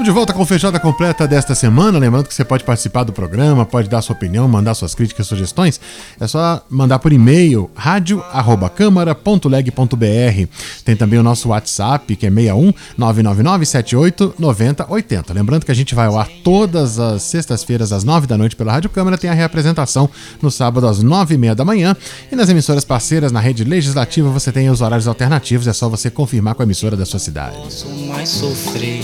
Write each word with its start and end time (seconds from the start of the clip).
Estamos 0.00 0.14
de 0.14 0.18
volta 0.18 0.32
com 0.32 0.42
a 0.42 0.46
feijoada 0.46 0.80
completa 0.80 1.28
desta 1.28 1.54
semana. 1.54 1.98
Lembrando 1.98 2.26
que 2.26 2.32
você 2.32 2.42
pode 2.42 2.64
participar 2.64 3.04
do 3.04 3.12
programa, 3.12 3.66
pode 3.66 3.86
dar 3.86 4.00
sua 4.00 4.16
opinião, 4.16 4.48
mandar 4.48 4.72
suas 4.72 4.94
críticas, 4.94 5.26
sugestões. 5.26 5.78
É 6.18 6.26
só 6.26 6.64
mandar 6.70 6.98
por 7.00 7.12
e-mail 7.12 7.70
radio@câmara.leg.br. 7.74 10.48
Tem 10.86 10.96
também 10.96 11.18
o 11.18 11.22
nosso 11.22 11.50
WhatsApp, 11.50 12.16
que 12.16 12.26
é 12.26 12.30
61 12.30 12.72
999 12.96 13.66
78 13.66 14.36
90 14.38 14.90
80. 14.90 15.34
Lembrando 15.34 15.66
que 15.66 15.70
a 15.70 15.74
gente 15.74 15.94
vai 15.94 16.06
ao 16.06 16.18
ar 16.18 16.30
todas 16.42 16.98
as 16.98 17.22
sextas-feiras 17.24 17.92
às 17.92 18.02
9 18.02 18.26
da 18.26 18.38
noite 18.38 18.56
pela 18.56 18.72
Rádio 18.72 18.88
Câmara. 18.88 19.18
Tem 19.18 19.28
a 19.28 19.34
reapresentação 19.34 20.08
no 20.40 20.50
sábado 20.50 20.86
às 20.86 21.02
9 21.02 21.34
e 21.34 21.38
meia 21.38 21.54
da 21.54 21.62
manhã. 21.62 21.94
E 22.32 22.36
nas 22.36 22.48
emissoras 22.48 22.86
parceiras 22.86 23.32
na 23.32 23.40
rede 23.40 23.64
legislativa 23.64 24.30
você 24.30 24.50
tem 24.50 24.70
os 24.70 24.80
horários 24.80 25.06
alternativos. 25.06 25.66
É 25.66 25.74
só 25.74 25.90
você 25.90 26.10
confirmar 26.10 26.54
com 26.54 26.62
a 26.62 26.64
emissora 26.64 26.96
da 26.96 27.04
sua 27.04 27.18
cidade. 27.18 27.58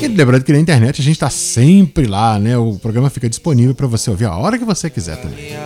E 0.02 0.08
lembrando 0.08 0.42
que 0.42 0.54
na 0.54 0.58
internet 0.58 0.85
internet 0.86 1.00
a 1.00 1.04
gente 1.04 1.18
tá 1.18 1.30
sempre 1.30 2.06
lá, 2.06 2.38
né? 2.38 2.56
O 2.56 2.74
programa 2.74 3.10
fica 3.10 3.28
disponível 3.28 3.74
para 3.74 3.86
você 3.86 4.10
ouvir 4.10 4.26
a 4.26 4.36
hora 4.36 4.58
que 4.58 4.64
você 4.64 4.88
quiser 4.88 5.16
também. 5.16 5.56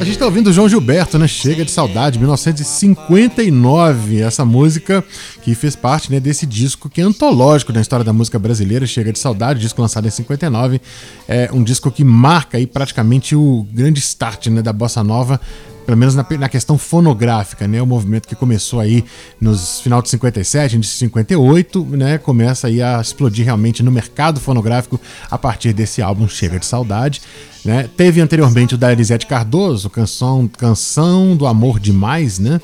A 0.00 0.04
gente 0.04 0.18
tá 0.18 0.24
ouvindo 0.24 0.48
o 0.48 0.52
João 0.52 0.68
Gilberto, 0.68 1.18
né? 1.18 1.28
Chega 1.28 1.64
de 1.64 1.70
Saudade, 1.70 2.18
1959. 2.18 4.20
Essa 4.20 4.44
música 4.44 5.04
que 5.42 5.54
fez 5.54 5.76
parte 5.76 6.10
né, 6.10 6.18
desse 6.18 6.44
disco 6.44 6.90
que 6.90 7.00
é 7.00 7.04
antológico 7.04 7.72
na 7.72 7.80
história 7.80 8.04
da 8.04 8.12
música 8.12 8.36
brasileira, 8.38 8.84
Chega 8.86 9.12
de 9.12 9.20
Saudade, 9.20 9.60
disco 9.60 9.80
lançado 9.80 10.08
em 10.08 10.10
59. 10.10 10.80
É 11.28 11.50
um 11.52 11.62
disco 11.62 11.88
que 11.90 12.02
marca 12.02 12.58
aí 12.58 12.66
praticamente 12.66 13.36
o 13.36 13.64
grande 13.72 14.00
start 14.00 14.48
né, 14.48 14.60
da 14.60 14.72
bossa 14.72 15.04
nova 15.04 15.40
pelo 15.84 15.96
menos 15.96 16.14
na, 16.14 16.26
na, 16.38 16.48
questão 16.48 16.78
fonográfica, 16.78 17.66
né? 17.66 17.80
O 17.82 17.86
movimento 17.86 18.28
que 18.28 18.34
começou 18.34 18.80
aí 18.80 19.04
nos 19.40 19.80
final 19.80 20.00
de 20.00 20.08
57, 20.10 20.76
início 20.76 20.92
de 20.92 20.98
58, 20.98 21.84
né? 21.90 22.18
Começa 22.18 22.66
aí 22.66 22.80
a 22.80 23.00
explodir 23.00 23.44
realmente 23.44 23.82
no 23.82 23.90
mercado 23.90 24.40
fonográfico 24.40 25.00
a 25.30 25.38
partir 25.38 25.72
desse 25.72 26.00
álbum 26.02 26.28
Chega 26.28 26.58
de 26.58 26.66
Saudade, 26.66 27.20
né? 27.64 27.88
Teve 27.96 28.20
anteriormente 28.20 28.74
o 28.74 28.78
da 28.78 28.92
Elisete 28.92 29.26
Cardoso, 29.26 29.90
canção, 29.90 30.48
canção 30.48 31.36
do 31.36 31.46
Amor 31.46 31.78
Demais, 31.78 32.38
né? 32.38 32.60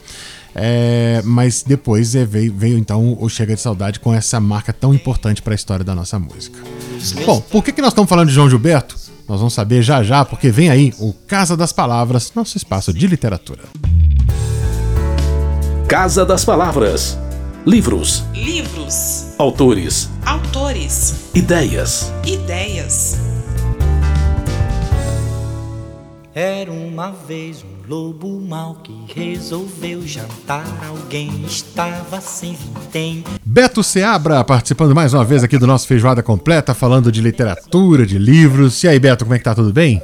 É, 0.55 1.23
mas 1.25 1.63
depois 1.63 2.15
é, 2.15 2.25
veio, 2.25 2.53
veio, 2.53 2.79
então 2.79 3.17
o 3.21 3.29
Chega 3.29 3.55
de 3.55 3.61
Saudade 3.61 4.01
com 4.01 4.13
essa 4.13 4.41
marca 4.41 4.73
tão 4.73 4.93
importante 4.93 5.41
para 5.41 5.55
a 5.55 5.57
história 5.57 5.85
da 5.85 5.95
nossa 5.95 6.19
música. 6.19 6.59
Bom, 7.25 7.41
por 7.41 7.63
que, 7.63 7.73
que 7.73 7.81
nós 7.81 7.93
estamos 7.93 8.09
falando 8.09 8.29
de 8.29 8.35
João 8.35 8.51
Gilberto? 8.51 9.08
Nós 9.29 9.41
vamos 9.41 9.53
saber 9.53 9.83
já 9.83 10.03
já, 10.03 10.25
porque 10.25 10.51
vem 10.51 10.71
aí 10.71 10.95
o 10.99 11.13
Casa 11.13 11.55
das 11.55 11.71
Palavras, 11.71 12.33
nosso 12.35 12.57
espaço 12.57 12.95
de 12.95 13.07
literatura. 13.07 13.65
Casa 15.87 16.25
das 16.25 16.47
Palavras. 16.47 17.19
Livros. 17.67 18.25
Livros. 18.33 19.35
Autores. 19.37 20.09
Autores. 20.25 21.29
Ideias. 21.35 22.11
Ideias. 22.27 23.19
Era 26.35 26.73
uma 26.73 27.11
vez 27.11 27.63
um 27.63 27.78
lobo 27.89 28.39
mau 28.39 28.75
que 28.85 28.93
resolveu 29.15 30.07
jantar. 30.07 30.67
Alguém 30.87 31.31
estava 31.47 32.21
sem 32.21 32.55
vintém. 32.55 33.25
Beto 33.43 33.83
Seabra 33.83 34.45
participando 34.45 34.95
mais 34.95 35.15
uma 35.15 35.25
vez 35.25 35.43
aqui 35.43 35.57
do 35.57 35.67
nosso 35.67 35.87
Feijoada 35.87 36.23
Completa, 36.23 36.75
falando 36.75 37.11
de 37.11 37.23
literatura, 37.23 38.05
de 38.05 38.19
livros. 38.19 38.85
E 38.85 38.89
aí, 38.89 38.99
Beto, 38.99 39.25
como 39.25 39.35
é 39.35 39.39
que 39.39 39.45
tá? 39.45 39.55
Tudo 39.55 39.73
bem? 39.73 40.03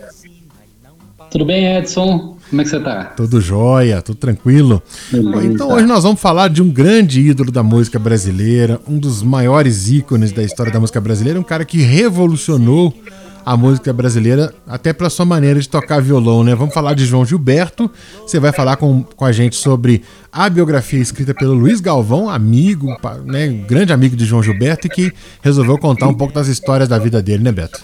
Tudo 1.30 1.44
bem, 1.44 1.76
Edson? 1.76 2.38
Como 2.48 2.62
é 2.62 2.64
que 2.64 2.70
você 2.70 2.80
tá? 2.80 3.04
Tudo 3.16 3.38
jóia, 3.40 4.00
tudo 4.00 4.16
tranquilo. 4.16 4.82
Beleza. 5.12 5.44
Então 5.46 5.70
hoje 5.70 5.86
nós 5.86 6.04
vamos 6.04 6.20
falar 6.20 6.48
de 6.48 6.62
um 6.62 6.70
grande 6.70 7.20
ídolo 7.20 7.52
da 7.52 7.62
música 7.62 7.98
brasileira, 7.98 8.80
um 8.88 8.98
dos 8.98 9.22
maiores 9.22 9.90
ícones 9.90 10.32
da 10.32 10.42
história 10.42 10.72
da 10.72 10.80
música 10.80 11.00
brasileira, 11.00 11.38
um 11.38 11.42
cara 11.42 11.64
que 11.64 11.82
revolucionou 11.82 12.94
a 13.44 13.56
música 13.56 13.92
brasileira, 13.92 14.54
até 14.66 14.92
pela 14.92 15.10
sua 15.10 15.24
maneira 15.24 15.60
de 15.60 15.68
tocar 15.68 16.00
violão, 16.00 16.42
né? 16.42 16.54
Vamos 16.54 16.72
falar 16.72 16.94
de 16.94 17.04
João 17.04 17.24
Gilberto. 17.24 17.90
Você 18.22 18.40
vai 18.40 18.52
falar 18.52 18.76
com, 18.76 19.02
com 19.02 19.24
a 19.24 19.32
gente 19.32 19.56
sobre 19.56 20.02
a 20.32 20.48
biografia 20.48 21.00
escrita 21.00 21.34
pelo 21.34 21.54
Luiz 21.54 21.80
Galvão, 21.80 22.28
amigo, 22.28 22.88
né? 23.24 23.48
Grande 23.48 23.92
amigo 23.92 24.16
de 24.16 24.24
João 24.24 24.42
Gilberto 24.42 24.86
e 24.86 24.90
que 24.90 25.12
resolveu 25.42 25.76
contar 25.78 26.08
um 26.08 26.14
pouco 26.14 26.32
das 26.32 26.48
histórias 26.48 26.88
da 26.88 26.98
vida 26.98 27.22
dele, 27.22 27.44
né, 27.44 27.52
Beto? 27.52 27.80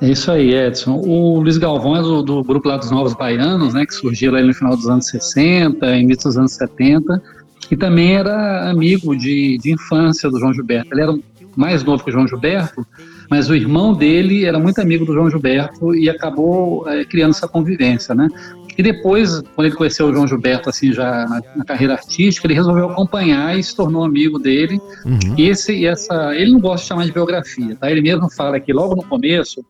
É 0.00 0.08
isso 0.08 0.30
aí, 0.30 0.54
Edson. 0.54 1.02
O 1.04 1.40
Luiz 1.40 1.58
Galvão 1.58 1.96
é 1.96 2.02
do, 2.02 2.22
do 2.22 2.44
grupo 2.44 2.68
lá 2.68 2.76
dos 2.76 2.90
Novos 2.90 3.14
Baianos, 3.14 3.74
né? 3.74 3.84
Que 3.84 3.94
surgiu 3.94 4.32
lá 4.32 4.40
no 4.40 4.54
final 4.54 4.76
dos 4.76 4.88
anos 4.88 5.06
60, 5.06 5.96
início 5.96 6.24
dos 6.24 6.38
anos 6.38 6.52
70 6.52 7.20
e 7.70 7.76
também 7.76 8.16
era 8.16 8.70
amigo 8.70 9.16
de, 9.16 9.58
de 9.58 9.72
infância 9.72 10.30
do 10.30 10.38
João 10.38 10.52
Gilberto. 10.52 10.88
Ele 10.92 11.02
era 11.02 11.18
mais 11.56 11.84
novo 11.84 12.02
que 12.02 12.10
o 12.10 12.12
João 12.12 12.26
Gilberto, 12.26 12.86
mas 13.30 13.50
o 13.50 13.54
irmão 13.54 13.94
dele 13.94 14.44
era 14.44 14.58
muito 14.58 14.80
amigo 14.80 15.04
do 15.04 15.12
João 15.12 15.30
Gilberto 15.30 15.94
e 15.94 16.08
acabou 16.08 16.88
é, 16.88 17.04
criando 17.04 17.30
essa 17.30 17.46
convivência, 17.46 18.14
né? 18.14 18.28
E 18.76 18.82
depois, 18.82 19.42
quando 19.56 19.66
ele 19.66 19.74
conheceu 19.74 20.06
o 20.06 20.12
João 20.12 20.26
Gilberto, 20.26 20.70
assim, 20.70 20.92
já 20.92 21.26
na, 21.26 21.42
na 21.56 21.64
carreira 21.64 21.94
artística, 21.94 22.46
ele 22.46 22.54
resolveu 22.54 22.88
acompanhar 22.90 23.58
e 23.58 23.62
se 23.62 23.74
tornou 23.74 24.04
amigo 24.04 24.38
dele. 24.38 24.80
Uhum. 25.04 25.34
E, 25.36 25.48
esse, 25.48 25.84
essa, 25.84 26.32
ele 26.36 26.52
não 26.52 26.60
gosta 26.60 26.82
de 26.82 26.88
chamar 26.88 27.04
de 27.04 27.12
biografia, 27.12 27.74
tá? 27.74 27.90
Ele 27.90 28.00
mesmo 28.00 28.30
fala 28.30 28.60
que 28.60 28.72
logo 28.72 28.94
no 28.94 29.02
começo, 29.02 29.64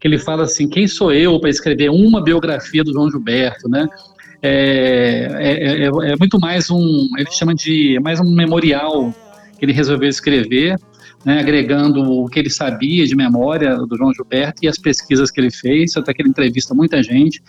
que 0.00 0.08
ele 0.08 0.18
fala 0.18 0.42
assim, 0.42 0.68
quem 0.68 0.88
sou 0.88 1.12
eu 1.12 1.38
para 1.38 1.50
escrever 1.50 1.88
uma 1.88 2.20
biografia 2.20 2.82
do 2.82 2.92
João 2.92 3.08
Gilberto, 3.08 3.68
né? 3.68 3.88
É, 4.42 5.28
é, 5.34 5.84
é, 5.84 5.86
é, 5.86 6.16
muito 6.16 6.38
mais 6.40 6.70
um, 6.70 7.08
ele 7.16 7.30
chama 7.30 7.54
de 7.54 7.96
é 7.96 8.00
mais 8.00 8.20
um 8.20 8.32
memorial 8.32 9.12
que 9.58 9.64
ele 9.64 9.72
resolveu 9.72 10.08
escrever 10.08 10.76
né, 11.24 11.40
agregando 11.40 12.00
o 12.00 12.28
que 12.28 12.38
ele 12.38 12.50
sabia 12.50 13.06
de 13.06 13.16
memória 13.16 13.76
do 13.76 13.96
João 13.96 14.12
Gilberto 14.12 14.64
e 14.64 14.68
as 14.68 14.78
pesquisas 14.78 15.30
que 15.30 15.40
ele 15.40 15.50
fez, 15.50 15.96
até 15.96 16.14
que 16.14 16.22
ele 16.22 16.28
entrevista 16.28 16.74
muita 16.74 17.02
gente. 17.02 17.42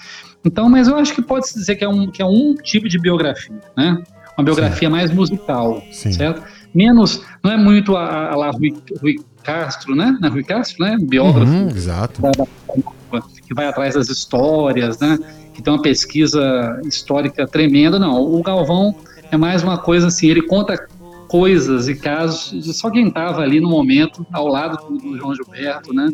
Então, 0.43 0.69
mas 0.69 0.87
eu 0.87 0.95
acho 0.95 1.13
que 1.13 1.21
pode-se 1.21 1.53
dizer 1.53 1.75
que 1.75 1.83
é, 1.83 1.89
um, 1.89 2.09
que 2.09 2.21
é 2.21 2.25
um 2.25 2.55
tipo 2.55 2.87
de 2.87 2.99
biografia, 2.99 3.59
né? 3.77 4.01
Uma 4.37 4.43
biografia 4.43 4.87
Sim. 4.87 4.91
mais 4.91 5.11
musical, 5.11 5.83
Sim. 5.91 6.13
certo? 6.13 6.41
Menos, 6.73 7.23
não 7.43 7.51
é 7.51 7.57
muito 7.57 7.95
a, 7.97 8.31
a 8.31 8.35
lá 8.35 8.51
Rui, 8.51 8.73
Rui 9.01 9.15
Castro, 9.43 9.95
né? 9.95 10.17
Não 10.19 10.29
é 10.29 10.31
Rui 10.31 10.43
Castro, 10.43 10.85
né? 10.85 10.97
Biógrafo. 11.01 11.51
Uhum, 11.51 11.67
exato. 11.69 12.21
Da, 12.21 12.31
da, 12.31 12.45
que 13.45 13.53
vai 13.53 13.65
atrás 13.65 13.95
das 13.95 14.09
histórias, 14.09 14.99
né? 14.99 15.17
Que 15.53 15.61
tem 15.61 15.73
uma 15.73 15.81
pesquisa 15.81 16.79
histórica 16.85 17.47
tremenda. 17.47 17.97
Não, 17.97 18.21
o 18.21 18.41
Galvão 18.41 18.95
é 19.31 19.37
mais 19.37 19.63
uma 19.63 19.77
coisa 19.77 20.07
assim, 20.07 20.27
ele 20.27 20.43
conta 20.43 20.87
coisas 21.29 21.87
e 21.87 21.95
casos 21.95 22.65
de 22.65 22.73
só 22.73 22.89
quem 22.89 23.07
estava 23.07 23.41
ali 23.41 23.61
no 23.61 23.69
momento, 23.69 24.25
ao 24.33 24.47
lado 24.47 24.77
do 24.97 25.15
João 25.15 25.33
Gilberto, 25.35 25.93
né? 25.93 26.09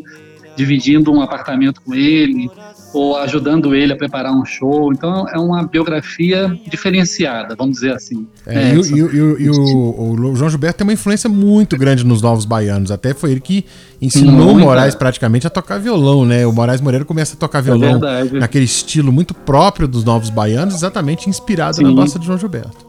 Dividindo 0.54 1.12
um 1.12 1.20
apartamento 1.20 1.82
com 1.82 1.94
ele, 1.94 2.48
ou 2.94 3.16
ajudando 3.18 3.74
ele 3.74 3.92
a 3.92 3.96
preparar 3.96 4.32
um 4.32 4.44
show. 4.44 4.92
Então 4.92 5.26
é 5.28 5.38
uma 5.38 5.66
biografia 5.66 6.58
diferenciada, 6.70 7.54
vamos 7.54 7.76
dizer 7.76 7.92
assim. 7.92 8.26
É, 8.46 8.70
é, 8.70 8.74
e, 8.74 8.78
e, 8.78 8.94
e, 8.94 9.42
e 9.44 9.50
o, 9.50 10.12
o, 10.12 10.36
João 10.36 10.48
Gilberto 10.48 10.78
tem 10.78 10.86
uma 10.86 10.92
influência 10.92 11.28
muito 11.28 11.76
grande 11.76 12.04
nos 12.04 12.22
Novos 12.22 12.44
Baianos. 12.44 12.90
Até 12.90 13.12
foi 13.12 13.32
ele 13.32 13.40
que 13.40 13.64
ensinou 14.00 14.52
o 14.52 14.58
Moraes 14.58 14.94
praticamente 14.94 15.46
a 15.46 15.50
tocar 15.50 15.78
violão, 15.78 16.24
né? 16.24 16.46
O 16.46 16.52
Moraes 16.52 16.80
Moreira 16.80 17.04
começa 17.04 17.34
a 17.34 17.38
tocar 17.38 17.58
é 17.58 17.62
violão 17.62 18.00
é 18.06 18.24
naquele 18.38 18.64
estilo 18.64 19.10
muito 19.10 19.34
próprio 19.34 19.88
dos 19.88 20.04
Novos 20.04 20.30
Baianos, 20.30 20.74
exatamente 20.74 21.28
inspirado 21.28 21.76
Sim. 21.76 21.84
na 21.84 21.92
bossa 21.92 22.18
de 22.18 22.26
João 22.26 22.38
Gilberto. 22.38 22.85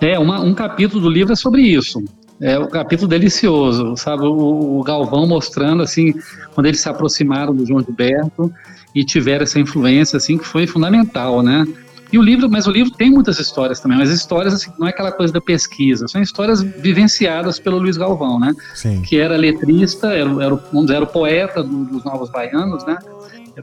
É, 0.00 0.18
uma, 0.18 0.40
um 0.40 0.54
capítulo 0.54 1.02
do 1.02 1.10
livro 1.10 1.32
é 1.32 1.36
sobre 1.36 1.62
isso. 1.62 2.02
É 2.40 2.58
um 2.58 2.68
capítulo 2.68 3.08
delicioso, 3.08 3.96
sabe? 3.96 4.24
O, 4.24 4.78
o, 4.78 4.82
Galvão 4.84 5.26
mostrando, 5.26 5.82
assim, 5.82 6.14
quando 6.54 6.66
eles 6.66 6.80
se 6.80 6.88
aproximaram 6.88 7.54
do 7.54 7.66
João 7.66 7.80
Gilberto 7.80 8.52
e 8.94 9.04
tiveram 9.04 9.42
essa 9.42 9.58
influência, 9.58 10.16
assim, 10.16 10.38
que 10.38 10.46
foi 10.46 10.66
fundamental, 10.66 11.42
né? 11.42 11.66
E 12.12 12.18
o 12.18 12.22
livro, 12.22 12.48
mas 12.48 12.66
o 12.66 12.70
livro 12.70 12.92
tem 12.92 13.10
muitas 13.10 13.38
histórias 13.38 13.80
também, 13.80 13.98
mas 13.98 14.10
histórias, 14.10 14.54
assim, 14.54 14.70
não 14.78 14.86
é 14.86 14.90
aquela 14.90 15.12
coisa 15.12 15.32
da 15.32 15.40
pesquisa, 15.40 16.08
são 16.08 16.22
histórias 16.22 16.62
vivenciadas 16.62 17.58
pelo 17.58 17.78
Luiz 17.78 17.98
Galvão, 17.98 18.40
né? 18.40 18.54
Sim. 18.74 19.02
Que 19.02 19.18
era 19.18 19.36
letrista, 19.36 20.06
era, 20.08 20.30
era, 20.42 20.56
dizer, 20.80 20.94
era 20.94 21.04
o 21.04 21.06
poeta 21.06 21.62
do, 21.62 21.84
dos 21.84 22.04
Novos 22.04 22.30
Baianos, 22.30 22.86
né? 22.86 22.96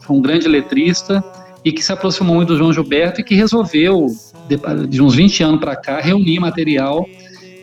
Foi 0.01 0.15
um 0.15 0.21
grande 0.21 0.47
letrista 0.47 1.23
e 1.63 1.71
que 1.71 1.81
se 1.81 1.91
aproximou 1.91 2.35
muito 2.35 2.49
do 2.49 2.57
João 2.57 2.71
Gilberto 2.71 3.21
e 3.21 3.23
que 3.23 3.33
resolveu 3.33 4.07
de, 4.47 4.88
de 4.88 5.01
uns 5.01 5.15
20 5.15 5.44
anos 5.44 5.59
para 5.59 5.75
cá, 5.75 6.00
reunir 6.00 6.39
material 6.39 7.06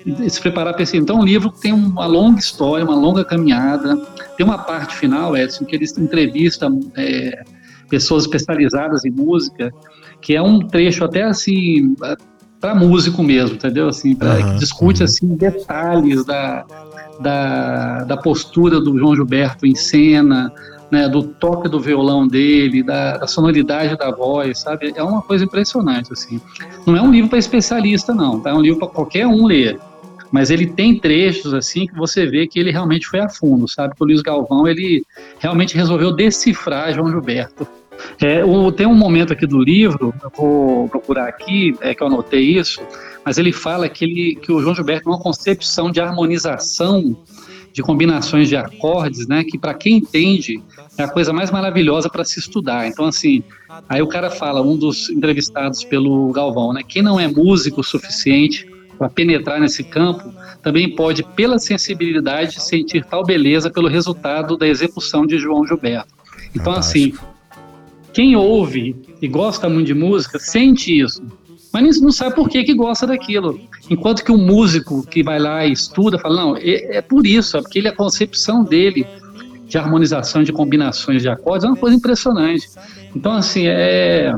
e 0.05 0.29
se 0.29 0.41
preparar 0.41 0.75
para 0.75 0.83
esse. 0.83 0.97
Então, 0.97 1.21
o 1.21 1.25
livro 1.25 1.51
tem 1.51 1.73
uma 1.73 2.07
longa 2.07 2.41
história, 2.41 2.85
uma 2.85 2.97
longa 2.97 3.25
caminhada. 3.25 3.97
Tem 4.37 4.45
uma 4.45 4.59
parte 4.59 4.97
final, 4.97 5.37
Edson, 5.37 5.65
que 5.65 5.77
eles 5.77 5.97
entrevistam 5.97 6.81
é, 6.97 7.45
pessoas 7.89 8.25
especializadas 8.25 9.05
em 9.05 9.11
música, 9.11 9.73
que 10.21 10.35
é 10.35 10.43
um 10.43 10.61
trecho 10.61 11.05
até 11.05 11.23
assim 11.23 11.95
para 12.61 12.75
músico 12.75 13.23
mesmo, 13.23 13.57
entendeu? 13.57 13.89
Assim, 13.89 14.15
pra, 14.15 14.39
uhum, 14.39 14.57
discute 14.57 15.01
uhum. 15.01 15.05
assim 15.05 15.35
detalhes 15.35 16.25
da, 16.25 16.65
da, 17.21 18.05
da 18.05 18.17
postura 18.17 18.81
do 18.81 18.97
João 18.97 19.17
Gilberto 19.17 19.67
em 19.67 19.75
cena, 19.75 20.53
né, 20.93 21.09
do 21.09 21.23
toque 21.23 21.71
do 21.71 21.81
violão 21.81 22.29
dele, 22.29 22.83
da, 22.83 23.17
da, 23.17 23.27
sonoridade 23.27 23.97
da 23.97 24.11
voz, 24.11 24.59
sabe? 24.59 24.93
É 24.95 25.03
uma 25.03 25.23
coisa 25.23 25.43
impressionante, 25.43 26.13
assim. 26.13 26.39
Não 26.87 26.95
é 26.95 27.01
um 27.01 27.11
livro 27.11 27.31
para 27.31 27.39
especialista, 27.39 28.15
não, 28.15 28.39
tá? 28.39 28.51
É 28.51 28.55
um 28.55 28.61
livro 28.61 28.79
para 28.79 28.89
qualquer 28.89 29.27
um 29.27 29.47
ler. 29.47 29.81
Mas 30.31 30.51
ele 30.51 30.67
tem 30.67 30.99
trechos, 30.99 31.55
assim, 31.55 31.87
que 31.87 31.95
você 31.95 32.27
vê 32.27 32.47
que 32.47 32.61
ele 32.61 32.71
realmente 32.71 33.07
foi 33.07 33.21
a 33.21 33.29
fundo, 33.31 33.67
sabe? 33.67 33.95
Que 33.97 34.03
o 34.03 34.07
Luiz 34.07 34.21
Galvão, 34.21 34.69
ele 34.69 35.03
realmente 35.39 35.75
resolveu 35.75 36.13
decifrar 36.13 36.93
João 36.93 37.11
Gilberto. 37.11 37.67
É, 38.21 38.45
o, 38.45 38.71
tem 38.71 38.87
um 38.87 38.95
momento 38.95 39.33
aqui 39.33 39.47
do 39.47 39.63
livro, 39.63 40.13
eu 40.23 40.33
vou 40.37 40.89
procurar 40.91 41.27
aqui, 41.27 41.75
é 41.81 41.95
que 41.95 42.03
eu 42.03 42.07
anotei 42.07 42.59
isso, 42.59 42.83
mas 43.25 43.39
ele 43.39 43.53
fala 43.53 43.89
que, 43.89 44.05
ele, 44.05 44.35
que 44.37 44.53
o 44.53 44.61
João 44.61 44.75
Gilberto 44.75 45.05
tem 45.05 45.13
uma 45.13 45.23
concepção 45.23 45.91
de 45.91 46.01
harmonização 46.01 47.17
de 47.73 47.83
combinações 47.83 48.49
de 48.49 48.57
acordes, 48.57 49.27
né, 49.27 49.45
que 49.45 49.59
para 49.59 49.75
quem 49.75 49.97
entende 49.97 50.63
é 50.99 51.05
a 51.05 51.09
coisa 51.09 51.33
mais 51.33 51.51
maravilhosa 51.51 52.09
para 52.09 52.25
se 52.25 52.39
estudar. 52.39 52.87
Então, 52.87 53.07
assim, 53.07 53.43
aí 53.89 54.03
o 54.03 54.07
cara 54.07 54.31
fala, 54.31 54.61
um 54.61 54.77
dos 54.77 55.09
entrevistados 55.09 55.83
pelo 55.83 56.31
Galvão, 56.33 56.73
né, 56.73 56.83
quem 56.87 57.03
não 57.03 57.19
é 57.19 57.27
músico 57.27 57.83
suficiente 57.83 58.67
para 58.99 59.09
penetrar 59.09 59.59
nesse 59.59 59.83
campo, 59.83 60.33
também 60.63 60.95
pode, 60.95 61.23
pela 61.35 61.59
sensibilidade, 61.59 62.63
sentir 62.63 63.05
tal 63.05 63.25
beleza 63.25 63.71
pelo 63.71 63.89
resultado 63.89 64.57
da 64.57 64.69
execução 64.69 65.27
de 65.27 65.39
João 65.39 65.67
Gilberto. 65.67 66.15
Então, 66.55 66.73
assim, 66.73 67.13
quem 68.13 68.37
ouve 68.37 68.95
e 69.21 69.27
gosta 69.27 69.69
muito 69.69 69.87
de 69.87 69.95
música 69.95 70.39
sente 70.39 71.01
isso 71.01 71.23
mas 71.73 72.01
não 72.01 72.13
sabe 72.13 72.35
por 72.35 72.49
que, 72.49 72.63
que 72.63 72.75
gosta 72.75 73.07
daquilo. 73.07 73.59
Enquanto 73.89 74.23
que 74.23 74.31
o 74.31 74.37
músico 74.37 75.07
que 75.07 75.23
vai 75.23 75.39
lá 75.39 75.67
e 75.67 75.73
estuda 75.73 76.19
fala, 76.19 76.37
não, 76.37 76.57
é, 76.57 76.99
é 76.99 77.03
por 77.03 77.27
isso, 77.27 77.57
é 77.57 77.63
porque 77.63 77.79
ele, 77.79 77.89
a 77.89 77.97
concepção 77.97 78.63
dele 78.63 79.07
de 79.67 79.79
harmonização, 79.79 80.43
de 80.43 80.53
combinações 80.53 81.23
de 81.23 81.31
acordes 81.31 81.65
é 81.65 81.69
uma 81.69 81.77
coisa 81.77 81.97
impressionante. 81.97 82.69
Então, 83.17 83.33
assim, 83.33 83.67
é, 83.67 84.35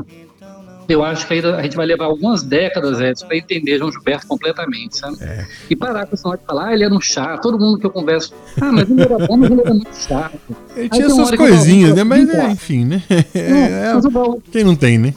eu 0.87 1.03
acho 1.03 1.27
que 1.27 1.33
ainda 1.33 1.57
a 1.57 1.63
gente 1.63 1.75
vai 1.75 1.85
levar 1.85 2.05
algumas 2.05 2.41
décadas, 2.41 3.01
Edson, 3.01 3.27
para 3.27 3.37
entender 3.37 3.77
João 3.77 3.91
Gilberto 3.91 4.27
completamente, 4.27 4.97
sabe? 4.97 5.17
É. 5.21 5.45
E 5.69 5.75
parar 5.75 6.05
com 6.05 6.15
essa 6.15 6.27
hora 6.27 6.37
de 6.37 6.45
falar, 6.45 6.67
ah, 6.67 6.73
ele 6.73 6.83
era 6.83 6.93
um 6.93 7.01
chato, 7.01 7.41
todo 7.41 7.59
mundo 7.59 7.79
que 7.79 7.85
eu 7.85 7.91
converso, 7.91 8.33
ah, 8.61 8.71
mas 8.71 8.89
ele 8.89 9.01
era 9.01 9.27
bom, 9.27 9.35
mas 9.35 9.51
ele 9.51 9.61
era 9.61 9.73
muito 9.73 9.95
chato. 9.95 10.39
Ele 10.75 10.89
tinha 10.89 11.09
suas 11.09 11.31
coisinhas, 11.31 11.95
né? 11.95 12.03
Mas, 12.03 12.29
é, 12.29 12.51
enfim, 12.51 12.85
né? 12.85 13.03
É, 13.35 13.91
quem 14.51 14.63
não 14.63 14.75
tem, 14.75 14.97
né? 14.97 15.13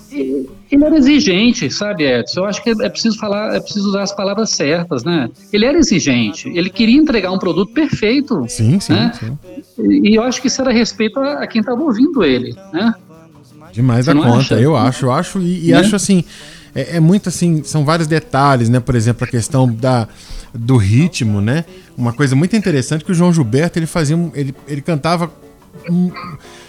Ele 0.71 0.85
era 0.85 0.97
exigente, 0.97 1.71
sabe, 1.71 2.05
Edson? 2.05 2.41
Eu 2.41 2.45
acho 2.45 2.63
que 2.63 2.71
é 2.71 2.89
preciso 2.89 3.19
falar, 3.19 3.57
é 3.57 3.61
preciso 3.61 3.89
usar 3.89 4.03
as 4.03 4.13
palavras 4.13 4.51
certas, 4.51 5.03
né? 5.03 5.29
Ele 5.53 5.65
era 5.65 5.79
exigente, 5.79 6.49
ele 6.49 6.69
queria 6.69 6.97
entregar 6.97 7.33
um 7.33 7.39
produto 7.39 7.73
perfeito. 7.73 8.45
Sim, 8.49 8.79
sim. 8.79 8.93
Né? 8.93 9.13
sim. 9.19 9.39
E, 10.05 10.15
eu 10.15 10.23
acho 10.23 10.41
que 10.41 10.49
isso 10.49 10.61
era 10.61 10.71
respeito 10.71 11.19
a, 11.21 11.43
a 11.43 11.47
quem 11.47 11.61
estava 11.61 11.83
ouvindo 11.83 12.23
ele, 12.23 12.55
né? 12.73 12.95
Demais 13.73 14.07
da 14.07 14.15
conta, 14.15 14.39
acha? 14.39 14.55
eu 14.55 14.77
acho, 14.77 15.07
eu 15.07 15.13
acho, 15.13 15.39
e, 15.41 15.69
e 15.69 15.73
né? 15.73 15.79
acho 15.79 15.95
assim, 15.95 16.25
é, 16.75 16.97
é, 16.97 17.01
muito 17.01 17.29
assim, 17.29 17.63
são 17.65 17.85
vários 17.85 18.07
detalhes, 18.07 18.69
né? 18.69 18.81
Por 18.81 18.95
exemplo, 18.95 19.25
a 19.25 19.27
questão 19.27 19.71
da, 19.73 20.07
do 20.55 20.77
ritmo, 20.77 21.41
né? 21.41 21.65
Uma 21.97 22.13
coisa 22.13 22.37
muito 22.37 22.55
interessante 22.57 23.05
que 23.05 23.13
o 23.13 23.15
João 23.15 23.33
Gilberto 23.33 23.79
ele 23.79 23.87
fazia, 23.87 24.17
ele, 24.35 24.55
ele 24.67 24.81
cantava 24.81 25.31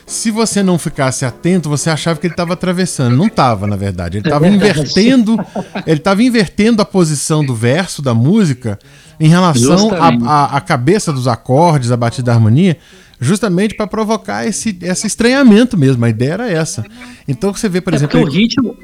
se 0.06 0.32
você 0.32 0.64
não 0.64 0.78
ficasse 0.80 1.26
atento, 1.26 1.70
você 1.70 1.90
achava 1.90 2.20
que 2.20 2.28
ele 2.28 2.34
estava 2.34 2.54
atravessando. 2.54 3.16
Não 3.16 3.28
estava, 3.28 3.68
na 3.68 3.76
verdade. 3.76 4.18
Ele 4.18 4.28
estava 4.28 4.48
invertendo, 4.48 5.38
ele 5.86 5.98
estava 5.98 6.24
invertendo 6.24 6.82
a 6.82 6.86
posição 6.86 7.46
do 7.46 7.54
verso 7.54 8.02
da 8.02 8.14
música 8.14 8.80
em 9.20 9.28
relação 9.28 9.90
à 10.26 10.60
cabeça 10.62 11.12
dos 11.12 11.28
acordes, 11.28 11.92
a 11.92 11.98
batida 11.98 12.28
da 12.28 12.34
harmonia, 12.34 12.78
justamente 13.20 13.76
para 13.76 13.86
provocar 13.86 14.48
esse, 14.48 14.78
esse 14.82 15.06
estranhamento 15.06 15.78
mesmo. 15.78 16.04
A 16.06 16.10
ideia 16.10 16.34
era 16.34 16.52
essa. 16.52 16.84
Então 17.28 17.54
você 17.54 17.68
vê, 17.68 17.82
por 17.82 17.94
é 17.94 17.98
exemplo. 17.98 18.22
O 18.22 18.26
ritmo, 18.26 18.76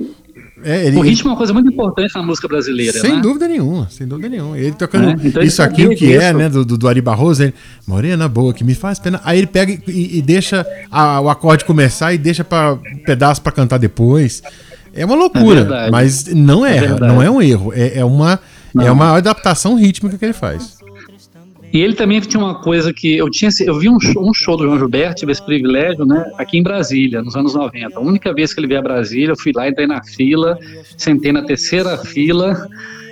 é, 0.66 0.88
ele, 0.88 0.98
o 0.98 1.02
ritmo 1.02 1.30
é 1.30 1.32
uma 1.34 1.38
coisa 1.38 1.54
muito 1.54 1.72
importante 1.72 2.16
na 2.16 2.24
música 2.24 2.48
brasileira, 2.48 3.00
Sem 3.00 3.18
né? 3.18 3.22
dúvida 3.22 3.48
nenhuma, 3.48 3.88
sem 3.92 4.08
dúvida 4.08 4.28
nenhuma. 4.30 4.58
Ele 4.58 4.72
tocando 4.72 5.10
é, 5.10 5.28
então 5.28 5.44
isso 5.44 5.62
aqui, 5.62 5.86
o 5.86 5.96
que 5.96 6.16
é, 6.16 6.34
né, 6.34 6.50
do, 6.50 6.66
do, 6.66 6.88
Ari 6.88 7.02
Barroso, 7.02 7.44
ele, 7.44 7.54
Morena 7.86 8.28
boa, 8.28 8.52
que 8.52 8.64
me 8.64 8.74
faz 8.74 8.98
pena. 8.98 9.22
Aí 9.24 9.38
ele 9.38 9.46
pega 9.46 9.72
e, 9.88 10.18
e 10.18 10.22
deixa 10.24 10.66
a, 10.90 11.22
o 11.22 11.30
acorde 11.30 11.64
começar 11.66 12.14
e 12.14 12.18
deixa 12.18 12.44
para 12.44 12.78
pedaço 13.06 13.44
para 13.44 13.52
cantar 13.52 13.78
depois. 13.78 14.42
É 14.92 15.06
uma 15.06 15.16
loucura, 15.16 15.86
é 15.86 15.92
mas 15.92 16.26
não 16.34 16.66
é, 16.66 16.78
é 16.78 17.00
não 17.00 17.22
é 17.22 17.30
um 17.30 17.40
erro, 17.40 17.72
é, 17.72 18.00
é 18.00 18.06
uma 18.06 18.40
é 18.82 18.92
uma 18.92 19.16
adaptação 19.16 19.76
rítmica 19.76 20.18
que 20.18 20.26
ele 20.26 20.34
faz. 20.34 20.78
E 21.76 21.82
ele 21.82 21.94
também 21.94 22.22
tinha 22.22 22.42
uma 22.42 22.56
coisa 22.56 22.94
que 22.94 23.18
eu 23.18 23.30
tinha, 23.30 23.52
eu 23.66 23.78
vi 23.78 23.90
um 23.90 24.00
show, 24.00 24.26
um 24.26 24.34
show 24.34 24.56
do 24.56 24.64
João 24.64 24.80
Gilberto, 24.80 25.16
tive 25.16 25.34
esse 25.34 25.46
privilégio, 25.46 26.06
né, 26.06 26.32
aqui 26.38 26.58
em 26.58 26.64
Brasília, 26.64 27.22
nos 27.22 27.36
anos 27.36 27.54
90. 27.54 28.00
A 28.00 28.02
única 28.02 28.34
vez 28.34 28.54
que 28.54 28.62
ele 28.62 28.68
veio 28.68 28.80
a 28.80 28.84
Brasília, 28.84 29.34
eu 29.34 29.38
fui 29.38 29.52
lá, 29.54 29.68
entrei 29.68 29.86
na 29.86 30.02
fila, 30.02 30.58
sentei 30.98 31.34
na 31.34 31.44
terceira 31.44 31.98
fila 31.98 32.66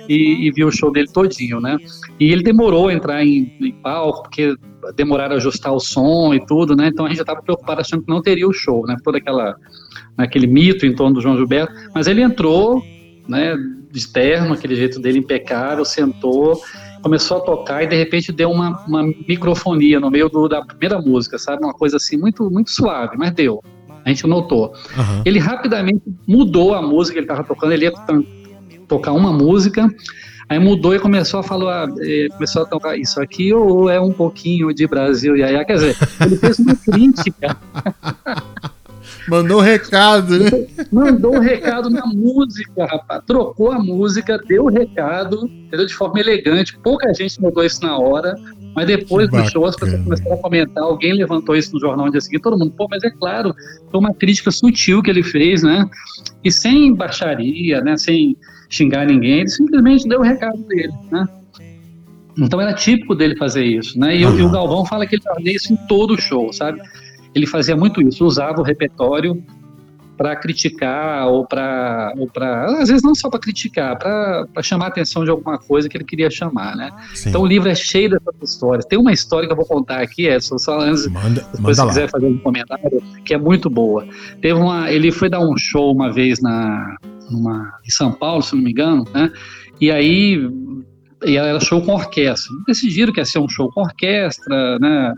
e, 0.08 0.46
e 0.46 0.50
vi 0.50 0.64
o 0.64 0.70
show 0.70 0.90
dele 0.90 1.08
todinho, 1.12 1.60
né? 1.60 1.76
E 2.18 2.32
ele 2.32 2.42
demorou 2.42 2.88
a 2.88 2.94
entrar 2.94 3.22
em, 3.22 3.54
em 3.60 3.70
palco, 3.70 4.22
porque 4.22 4.56
demoraram 4.96 5.34
a 5.34 5.36
ajustar 5.36 5.74
o 5.74 5.78
som 5.78 6.32
e 6.32 6.42
tudo, 6.46 6.74
né? 6.74 6.88
Então 6.88 7.04
a 7.04 7.08
gente 7.08 7.18
já 7.18 7.22
estava 7.22 7.42
preocupado 7.42 7.82
achando 7.82 8.02
que 8.02 8.08
não 8.08 8.22
teria 8.22 8.48
o 8.48 8.52
show, 8.54 8.86
né? 8.86 8.96
Todo 9.04 9.16
aquela, 9.16 9.56
aquele 10.16 10.46
mito 10.46 10.86
em 10.86 10.94
torno 10.94 11.16
do 11.16 11.20
João 11.20 11.36
Gilberto. 11.36 11.70
Mas 11.94 12.06
ele 12.06 12.22
entrou, 12.22 12.82
né, 13.28 13.58
de 13.92 14.10
terno, 14.10 14.54
aquele 14.54 14.74
jeito 14.74 14.98
dele 14.98 15.18
impecável, 15.18 15.84
sentou 15.84 16.62
começou 17.04 17.36
a 17.36 17.40
tocar 17.40 17.82
e 17.82 17.86
de 17.86 17.94
repente 17.94 18.32
deu 18.32 18.50
uma, 18.50 18.82
uma 18.86 19.02
microfonia 19.02 20.00
no 20.00 20.10
meio 20.10 20.30
do, 20.30 20.48
da 20.48 20.64
primeira 20.64 20.98
música, 20.98 21.38
sabe? 21.38 21.62
Uma 21.62 21.74
coisa 21.74 21.98
assim 21.98 22.16
muito, 22.16 22.50
muito 22.50 22.70
suave, 22.70 23.14
mas 23.18 23.30
deu. 23.32 23.62
A 24.06 24.08
gente 24.08 24.26
notou. 24.26 24.72
Uhum. 24.96 25.22
Ele 25.22 25.38
rapidamente 25.38 26.02
mudou 26.26 26.74
a 26.74 26.80
música 26.80 27.12
que 27.12 27.18
ele 27.18 27.26
estava 27.26 27.44
tocando, 27.44 27.72
ele 27.72 27.84
ia 27.84 27.92
tocar 28.88 29.12
uma 29.12 29.30
música, 29.34 29.86
aí 30.48 30.58
mudou 30.58 30.94
e 30.94 30.98
começou 30.98 31.40
a 31.40 31.42
falar, 31.42 31.88
eh, 32.00 32.28
começou 32.32 32.62
a 32.62 32.66
tocar 32.66 32.96
isso 32.96 33.20
aqui 33.20 33.52
ou 33.52 33.90
é 33.90 34.00
um 34.00 34.12
pouquinho 34.12 34.72
de 34.72 34.86
Brasil, 34.86 35.36
e 35.36 35.42
aí, 35.42 35.62
quer 35.66 35.74
dizer, 35.74 35.96
ele 36.24 36.36
fez 36.36 36.58
uma 36.58 36.74
crítica. 36.90 37.56
Mandou 39.28 39.58
um 39.58 39.62
recado, 39.62 40.38
né? 40.38 40.50
Mandou 40.92 41.36
um 41.36 41.40
recado 41.40 41.90
na 41.90 42.06
música, 42.06 42.86
rapaz. 42.86 43.22
Trocou 43.26 43.72
a 43.72 43.78
música, 43.78 44.38
deu 44.38 44.64
o 44.64 44.68
recado, 44.68 45.46
entendeu? 45.46 45.86
De 45.86 45.94
forma 45.94 46.20
elegante. 46.20 46.76
Pouca 46.78 47.12
gente 47.14 47.40
mudou 47.40 47.64
isso 47.64 47.82
na 47.82 47.98
hora, 47.98 48.34
mas 48.74 48.86
depois 48.86 49.28
do 49.30 49.42
show 49.48 49.66
as 49.66 49.76
pessoas 49.76 50.02
começaram 50.02 50.34
a 50.34 50.38
comentar. 50.38 50.84
Alguém 50.84 51.14
levantou 51.14 51.56
isso 51.56 51.72
no 51.72 51.80
jornal 51.80 52.06
no 52.06 52.12
dia 52.12 52.20
seguinte. 52.20 52.42
Todo 52.42 52.58
mundo, 52.58 52.72
pô, 52.76 52.86
mas 52.90 53.02
é 53.02 53.10
claro, 53.10 53.54
foi 53.90 54.00
uma 54.00 54.12
crítica 54.12 54.50
sutil 54.50 55.02
que 55.02 55.10
ele 55.10 55.22
fez, 55.22 55.62
né? 55.62 55.88
E 56.42 56.50
sem 56.50 56.94
baixaria, 56.94 57.80
né? 57.80 57.96
Sem 57.96 58.36
xingar 58.68 59.06
ninguém, 59.06 59.40
ele 59.40 59.48
simplesmente 59.48 60.08
deu 60.08 60.20
o 60.20 60.22
recado 60.22 60.58
dele, 60.64 60.92
né? 61.10 61.26
Então 62.36 62.60
era 62.60 62.74
típico 62.74 63.14
dele 63.14 63.36
fazer 63.36 63.64
isso, 63.64 63.98
né? 63.98 64.16
E, 64.16 64.26
uhum. 64.26 64.38
e 64.38 64.42
o 64.42 64.50
Galvão 64.50 64.84
fala 64.84 65.06
que 65.06 65.14
ele 65.14 65.22
fazia 65.22 65.54
isso 65.54 65.72
em 65.72 65.76
todo 65.88 66.14
o 66.14 66.20
show, 66.20 66.52
sabe? 66.52 66.80
Ele 67.34 67.46
fazia 67.46 67.76
muito 67.76 68.00
isso, 68.00 68.24
usava 68.24 68.60
o 68.60 68.64
repertório 68.64 69.42
para 70.16 70.36
criticar 70.36 71.26
ou 71.26 71.44
para 71.44 72.12
ou 72.16 72.28
para 72.28 72.66
às 72.66 72.88
vezes 72.88 73.02
não 73.02 73.14
só 73.14 73.28
para 73.28 73.40
criticar, 73.40 73.98
para 73.98 74.62
chamar 74.62 74.86
a 74.86 74.88
atenção 74.88 75.24
de 75.24 75.30
alguma 75.30 75.58
coisa 75.58 75.88
que 75.88 75.96
ele 75.96 76.04
queria 76.04 76.30
chamar, 76.30 76.76
né? 76.76 76.92
Sim. 77.14 77.30
Então 77.30 77.42
o 77.42 77.46
livro 77.46 77.68
é 77.68 77.74
cheio 77.74 78.10
dessas 78.10 78.34
histórias. 78.42 78.86
Tem 78.86 78.98
uma 78.98 79.12
história 79.12 79.46
que 79.46 79.52
eu 79.52 79.56
vou 79.56 79.66
contar 79.66 80.00
aqui, 80.00 80.28
é 80.28 80.38
só, 80.38 80.56
antes, 80.78 81.08
manda, 81.08 81.44
manda 81.58 81.74
se 81.74 81.86
quiser 81.86 82.08
fazer 82.08 82.26
um 82.26 82.38
comentário, 82.38 83.02
que 83.24 83.34
é 83.34 83.38
muito 83.38 83.68
boa. 83.68 84.06
Teve 84.40 84.54
uma, 84.54 84.90
ele 84.90 85.10
foi 85.10 85.28
dar 85.28 85.40
um 85.40 85.56
show 85.56 85.92
uma 85.92 86.12
vez 86.12 86.40
na 86.40 86.96
numa, 87.30 87.72
em 87.84 87.90
São 87.90 88.12
Paulo, 88.12 88.42
se 88.42 88.54
não 88.54 88.62
me 88.62 88.70
engano, 88.70 89.04
né? 89.12 89.32
E 89.80 89.90
aí 89.90 90.48
e 91.24 91.36
era 91.36 91.58
show 91.58 91.80
com 91.80 91.94
orquestra. 91.94 92.54
Decidiram 92.66 93.12
que 93.12 93.20
ia 93.20 93.24
ser 93.24 93.38
um 93.38 93.48
show 93.48 93.70
com 93.72 93.80
orquestra, 93.80 94.78
né? 94.78 95.12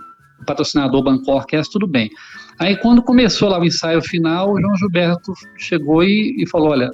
Patrocinador 0.45 1.03
bancou 1.03 1.35
a 1.35 1.39
orquestra, 1.39 1.73
tudo 1.73 1.87
bem. 1.87 2.11
Aí 2.59 2.77
quando 2.77 3.03
começou 3.03 3.49
lá 3.49 3.59
o 3.59 3.65
ensaio 3.65 4.03
final, 4.03 4.53
o 4.53 4.61
João 4.61 4.77
Gilberto 4.77 5.33
chegou 5.57 6.03
e, 6.03 6.35
e 6.39 6.49
falou, 6.49 6.71
olha, 6.71 6.91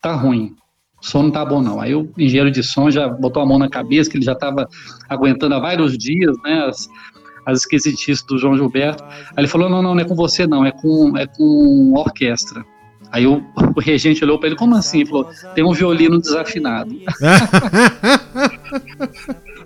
tá 0.00 0.14
ruim, 0.14 0.54
o 1.00 1.06
som 1.06 1.24
não 1.24 1.30
tá 1.30 1.44
bom 1.44 1.62
não. 1.62 1.80
Aí 1.80 1.94
o 1.94 2.10
engenheiro 2.18 2.50
de 2.50 2.62
som 2.62 2.90
já 2.90 3.08
botou 3.08 3.42
a 3.42 3.46
mão 3.46 3.58
na 3.58 3.68
cabeça, 3.68 4.10
que 4.10 4.16
ele 4.16 4.24
já 4.24 4.32
estava 4.32 4.68
aguentando 5.08 5.54
há 5.54 5.58
vários 5.58 5.96
dias, 5.96 6.36
né, 6.44 6.64
as, 6.64 6.88
as 7.46 7.60
esquisitices 7.60 8.22
do 8.22 8.38
João 8.38 8.56
Gilberto. 8.56 9.04
Aí 9.04 9.38
ele 9.38 9.48
falou, 9.48 9.68
não, 9.68 9.82
não, 9.82 9.94
não 9.94 10.00
é 10.00 10.04
com 10.04 10.14
você 10.14 10.46
não, 10.46 10.64
é 10.64 10.72
com, 10.72 11.16
é 11.16 11.26
com 11.26 11.92
orquestra. 11.94 12.64
Aí 13.10 13.26
o, 13.26 13.42
o 13.76 13.80
regente 13.80 14.24
olhou 14.24 14.38
para 14.38 14.48
ele, 14.48 14.56
como 14.56 14.74
assim? 14.74 15.00
Ele 15.00 15.08
falou, 15.08 15.30
tem 15.54 15.64
um 15.64 15.72
violino 15.72 16.20
desafinado. 16.20 16.94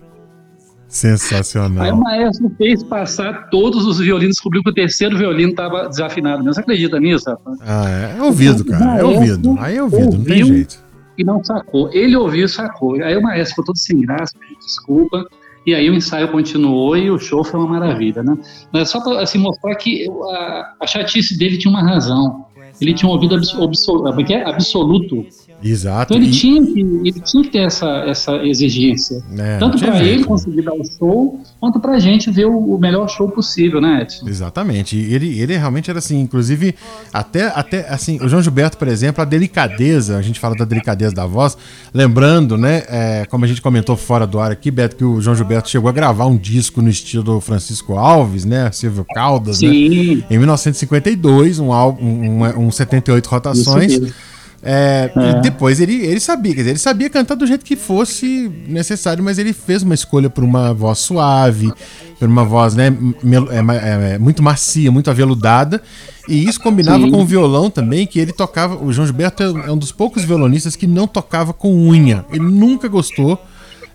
Sensacional. 0.92 1.84
Aí 1.84 1.90
o 1.90 1.96
maestro 1.96 2.52
fez 2.58 2.84
passar 2.84 3.48
todos 3.48 3.86
os 3.86 3.98
violinos, 3.98 4.34
descobriu 4.34 4.62
que 4.62 4.68
o 4.68 4.74
terceiro 4.74 5.16
violino 5.16 5.48
estava 5.48 5.88
desafinado. 5.88 6.44
Você 6.44 6.60
acredita 6.60 7.00
nisso, 7.00 7.30
rapaz? 7.30 7.58
Ah, 7.62 7.88
é, 7.88 8.18
é 8.18 8.22
ouvido, 8.22 8.62
cara. 8.62 9.00
É 9.00 9.02
ouvido. 9.02 9.56
Aí 9.58 9.76
é 9.78 9.82
ouvido, 9.82 10.18
não 10.18 10.24
tem 10.24 10.44
jeito. 10.44 10.78
E 11.16 11.24
não 11.24 11.42
sacou. 11.42 11.90
Ele 11.94 12.14
ouviu 12.14 12.44
e 12.44 12.48
sacou. 12.48 13.02
Aí 13.02 13.16
o 13.16 13.22
maestro 13.22 13.52
ficou 13.52 13.64
todo 13.64 13.78
sem 13.78 14.02
graça, 14.02 14.34
desculpa. 14.60 15.26
E 15.66 15.74
aí 15.74 15.88
o 15.88 15.94
ensaio 15.94 16.28
continuou 16.28 16.94
e 16.94 17.10
o 17.10 17.18
show 17.18 17.42
foi 17.42 17.58
uma 17.58 17.68
maravilha, 17.68 18.22
né? 18.22 18.36
Mas 18.70 18.90
só 18.90 19.00
para 19.00 19.22
assim, 19.22 19.38
mostrar 19.38 19.74
que 19.76 20.06
a, 20.10 20.74
a 20.78 20.86
chatice 20.86 21.38
dele 21.38 21.56
tinha 21.56 21.70
uma 21.70 21.82
razão. 21.82 22.44
Ele 22.78 22.92
tinha 22.92 23.08
um 23.08 23.12
ouvido 23.12 23.34
absoluto, 23.34 24.32
é 24.32 24.44
absoluto 24.44 25.24
Exato. 25.62 26.12
então 26.14 26.22
ele, 26.22 26.30
E- 26.30 26.38
tinha 26.38 26.62
que, 26.66 26.80
ele 26.80 27.20
tinha 27.20 27.42
que 27.44 27.50
ter 27.50 27.58
essa, 27.60 27.86
essa 28.06 28.36
exigência. 28.44 29.22
É, 29.38 29.58
Tanto 29.58 29.78
para 29.78 30.02
ele 30.02 30.24
conseguir 30.24 30.62
dar 30.62 30.72
o 30.74 30.82
show, 30.98 31.40
quanto 31.60 31.78
pra 31.80 31.98
gente 31.98 32.30
ver 32.30 32.46
o, 32.46 32.74
o 32.74 32.78
melhor 32.78 33.08
show 33.08 33.28
possível, 33.28 33.80
né, 33.80 34.02
Edson? 34.02 34.28
Exatamente. 34.28 34.96
E 34.96 35.14
ele, 35.14 35.38
ele 35.40 35.56
realmente 35.56 35.88
era 35.90 35.98
assim, 35.98 36.20
inclusive, 36.20 36.74
até, 37.12 37.46
até 37.54 37.88
assim, 37.88 38.18
o 38.22 38.28
João 38.28 38.42
Gilberto, 38.42 38.76
por 38.78 38.88
exemplo, 38.88 39.22
a 39.22 39.24
delicadeza, 39.24 40.16
a 40.16 40.22
gente 40.22 40.40
fala 40.40 40.54
da 40.54 40.64
delicadeza 40.64 41.14
da 41.14 41.26
voz, 41.26 41.56
lembrando, 41.92 42.56
né, 42.56 42.82
é, 42.88 43.26
como 43.28 43.44
a 43.44 43.48
gente 43.48 43.60
comentou 43.62 43.96
fora 43.96 44.26
do 44.26 44.38
ar 44.40 44.50
aqui, 44.50 44.70
Beto, 44.70 44.96
que 44.96 45.04
o 45.04 45.20
João 45.20 45.36
Gilberto 45.36 45.68
chegou 45.70 45.88
a 45.88 45.92
gravar 45.92 46.26
um 46.26 46.36
disco 46.36 46.80
no 46.82 46.88
estilo 46.88 47.22
do 47.22 47.40
Francisco 47.40 47.94
Alves, 47.94 48.44
né, 48.44 48.70
Silvio 48.72 49.04
Caldas, 49.14 49.60
né? 49.60 49.68
Sim, 49.68 50.24
Em 50.30 50.38
1952, 50.38 51.58
um 51.58 51.72
álbum, 51.72 52.04
um, 52.04 52.66
um 52.66 52.70
78 52.70 53.26
rotações. 53.26 53.92
Isso 53.92 54.00
mesmo. 54.02 54.14
É, 54.62 55.10
É. 55.16 55.40
Depois 55.40 55.80
ele, 55.80 55.94
ele 55.96 56.20
sabia, 56.20 56.52
quer 56.54 56.58
dizer, 56.60 56.70
ele 56.70 56.78
sabia 56.78 57.10
cantar 57.10 57.34
do 57.34 57.46
jeito 57.46 57.64
que 57.64 57.74
fosse 57.74 58.50
necessário, 58.68 59.22
mas 59.24 59.38
ele 59.38 59.52
fez 59.52 59.82
uma 59.82 59.94
escolha 59.94 60.30
por 60.30 60.44
uma 60.44 60.72
voz 60.72 60.98
suave, 60.98 61.72
por 62.18 62.28
uma 62.28 62.44
voz 62.44 62.74
né, 62.76 62.86
é, 62.86 64.10
é, 64.10 64.14
é, 64.14 64.18
muito 64.18 64.42
macia, 64.42 64.90
muito 64.92 65.10
aveludada. 65.10 65.82
E 66.28 66.48
isso 66.48 66.60
combinava 66.60 67.02
Sim. 67.04 67.10
com 67.10 67.20
o 67.22 67.26
violão 67.26 67.68
também, 67.68 68.06
que 68.06 68.20
ele 68.20 68.32
tocava. 68.32 68.76
O 68.76 68.92
João 68.92 69.06
Gilberto 69.06 69.42
é 69.42 69.72
um 69.72 69.76
dos 69.76 69.90
poucos 69.90 70.22
violonistas 70.22 70.76
que 70.76 70.86
não 70.86 71.08
tocava 71.08 71.52
com 71.52 71.74
unha. 71.88 72.24
Ele 72.30 72.44
nunca 72.44 72.86
gostou. 72.86 73.44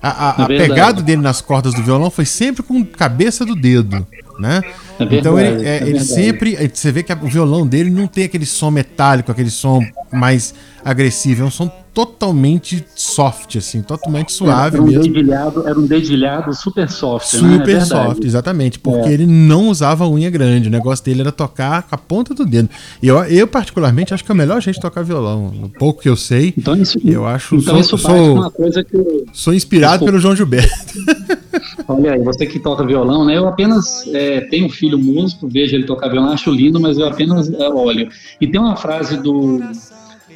A, 0.02 0.30
a- 0.30 0.36
É 0.42 0.44
a 0.44 0.48
pegada 0.48 1.02
dele 1.02 1.22
nas 1.22 1.40
cordas 1.42 1.74
do 1.74 1.82
violão 1.82 2.12
foi 2.12 2.26
sempre 2.26 2.62
com 2.62 2.86
cabeça 2.86 3.46
do 3.46 3.56
dedo, 3.56 4.06
né? 4.40 4.62
É 5.00 5.04
então 5.04 5.40
ele, 5.40 5.50
verdade, 5.50 5.66
é, 5.66 5.70
é 5.70 5.76
ele 5.78 5.86
verdade. 5.86 6.06
sempre. 6.06 6.70
Você 6.74 6.92
vê 6.92 7.04
que 7.04 7.14
o 7.14 7.28
violão 7.28 7.66
dele 7.66 7.90
não 7.90 8.08
tem 8.08 8.26
aquele 8.26 8.46
som 8.46 8.72
metálico, 8.72 9.32
aquele 9.32 9.50
som 9.50 9.82
mais 10.12 10.54
agressivo. 10.84 11.44
É 11.44 11.46
um 11.46 11.52
som 11.52 11.72
totalmente 11.98 12.86
soft, 12.96 13.56
assim, 13.56 13.82
totalmente 13.82 14.32
suave 14.32 14.76
era 14.76 14.84
um 14.84 14.88
mesmo. 14.88 15.02
dedilhado, 15.02 15.68
era 15.68 15.80
um 15.80 15.88
dedilhado 15.88 16.54
super 16.54 16.88
soft, 16.88 17.34
né? 17.34 17.40
É 17.40 17.52
Super 17.54 17.66
verdade. 17.66 17.88
soft, 17.90 18.24
exatamente. 18.24 18.78
Porque 18.78 19.10
É. 19.10 19.14
ele 19.14 19.26
não 19.26 19.70
usava 19.70 20.08
unha 20.08 20.30
grande. 20.30 20.68
O 20.68 20.72
negócio 20.72 21.04
dele 21.04 21.22
era 21.22 21.32
tocar 21.32 21.82
com 21.82 21.96
a 21.96 21.98
ponta 21.98 22.36
do 22.36 22.46
dedo. 22.46 22.70
E 23.02 23.08
eu, 23.08 23.18
eu 23.24 23.48
particularmente, 23.48 24.14
acho 24.14 24.24
que 24.24 24.32
é 24.32 24.36
o 24.36 24.38
melhor 24.38 24.62
jeito 24.62 24.76
de 24.76 24.82
tocar 24.84 25.02
violão. 25.04 25.52
No 25.52 25.70
pouco 25.70 26.04
que 26.04 26.08
eu 26.10 26.16
sei, 26.16 26.54
Então 26.56 26.76
isso, 26.76 27.00
eu 27.04 27.26
acho. 27.26 27.56
então 27.56 27.82
sou, 27.82 27.98
sou- 27.98 28.34
uma 28.36 28.52
coisa 28.52 28.84
que 28.84 28.96
eu- 28.96 29.26
sou 29.34 29.52
inspirado 29.52 30.06
pelo 30.06 30.20
João 30.20 30.36
Gilberto. 30.36 30.70
Olha 31.88 32.14
aí, 32.14 32.20
você 32.22 32.46
que 32.46 32.60
toca 32.60 32.86
violão, 32.86 33.26
né? 33.26 33.38
Eu 33.38 33.48
apenas 33.48 34.06
é, 34.14 34.42
tenho 34.42 34.68
um 34.68 34.70
filho 34.70 35.00
músico, 35.00 35.48
vejo 35.48 35.74
ele 35.76 35.86
tocar 35.86 36.10
violão, 36.10 36.32
acho 36.32 36.52
lindo, 36.52 36.80
mas 36.80 36.98
eu 37.00 37.08
apenas 37.08 37.50
é, 37.52 37.70
olho. 37.70 38.08
E 38.40 38.46
tem 38.46 38.60
uma 38.62 38.76
frase 38.76 39.18
do, 39.18 39.60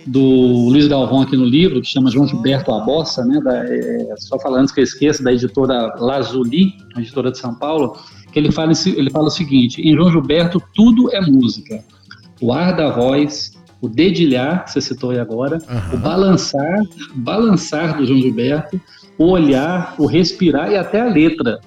do 0.05 0.69
Luiz 0.69 0.87
Galvão 0.87 1.21
aqui 1.21 1.37
no 1.37 1.45
livro, 1.45 1.81
que 1.81 1.87
chama 1.87 2.09
João 2.09 2.27
Gilberto 2.27 2.71
A 2.71 2.79
Bossa, 2.79 3.23
né? 3.25 3.39
Da, 3.41 3.63
é, 3.65 4.15
só 4.17 4.39
falando 4.39 4.61
antes 4.61 4.73
que 4.73 4.79
eu 4.79 4.83
esqueça, 4.83 5.23
da 5.23 5.31
editora 5.31 5.95
Lazuli, 5.97 6.73
a 6.95 6.99
editora 6.99 7.31
de 7.31 7.37
São 7.37 7.53
Paulo, 7.55 7.97
que 8.31 8.39
ele 8.39 8.51
fala, 8.51 8.71
ele 8.85 9.09
fala 9.09 9.27
o 9.27 9.31
seguinte: 9.31 9.81
em 9.81 9.95
João 9.95 10.11
Gilberto 10.11 10.61
tudo 10.73 11.13
é 11.13 11.21
música. 11.21 11.83
O 12.41 12.51
ar 12.51 12.75
da 12.75 12.89
voz, 12.89 13.53
o 13.81 13.87
dedilhar, 13.87 14.65
que 14.65 14.71
você 14.71 14.81
citou 14.81 15.11
aí 15.11 15.19
agora, 15.19 15.59
o 15.93 15.97
balançar, 15.97 16.81
balançar 17.15 17.97
do 17.97 18.05
João 18.05 18.19
Gilberto, 18.19 18.81
o 19.17 19.25
olhar, 19.25 19.95
o 19.99 20.05
respirar 20.05 20.71
e 20.71 20.77
até 20.77 21.01
a 21.01 21.05
letra. 21.05 21.59